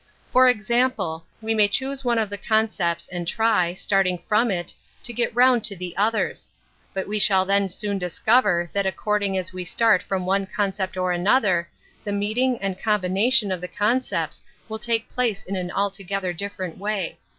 For 0.31 0.49
example, 0.49 1.27
we 1.43 1.53
may 1.53 1.67
choose 1.67 2.03
one 2.03 2.17
of 2.17 2.31
the 2.31 2.37
concepts 2.39 3.07
and 3.09 3.27
try, 3.27 3.75
starting 3.75 4.17
from 4.27 4.49
it, 4.49 4.73
to 5.03 5.13
get 5.13 5.29
round 5.35 5.63
to 5.65 5.75
the 5.75 5.95
others. 5.95 6.49
But 6.91 7.07
we 7.07 7.19
shall 7.19 7.45
then 7.45 7.69
soon 7.69 7.99
discover 7.99 8.71
that 8.73 8.87
ac 8.87 8.95
cording 8.97 9.37
as 9.37 9.53
we 9.53 9.63
start 9.63 10.01
from 10.01 10.25
one 10.25 10.47
concept 10.47 10.97
or 10.97 11.11
another, 11.11 11.69
the 12.03 12.11
meeting 12.13 12.57
and 12.63 12.81
combination 12.81 13.51
of 13.51 13.61
the 13.61 13.67
concepts 13.67 14.41
will 14.67 14.79
take 14.79 15.07
place 15.07 15.43
in 15.43 15.55
an 15.55 15.69
altogether 15.69 16.33
different 16.33 16.79
way. 16.79 17.19